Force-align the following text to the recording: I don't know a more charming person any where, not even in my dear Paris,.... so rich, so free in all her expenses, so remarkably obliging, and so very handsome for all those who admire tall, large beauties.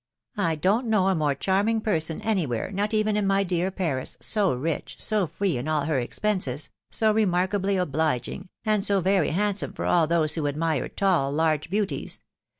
I 0.49 0.55
don't 0.55 0.87
know 0.87 1.09
a 1.09 1.13
more 1.15 1.35
charming 1.35 1.79
person 1.79 2.21
any 2.21 2.47
where, 2.47 2.71
not 2.71 2.91
even 2.91 3.15
in 3.15 3.27
my 3.27 3.43
dear 3.43 3.69
Paris,.... 3.69 4.17
so 4.19 4.51
rich, 4.51 4.95
so 4.97 5.27
free 5.27 5.57
in 5.59 5.67
all 5.67 5.81
her 5.85 5.99
expenses, 5.99 6.71
so 6.89 7.11
remarkably 7.11 7.77
obliging, 7.77 8.49
and 8.65 8.83
so 8.83 8.99
very 8.99 9.29
handsome 9.29 9.73
for 9.73 9.85
all 9.85 10.07
those 10.07 10.33
who 10.33 10.47
admire 10.47 10.89
tall, 10.89 11.31
large 11.31 11.69
beauties. 11.69 12.23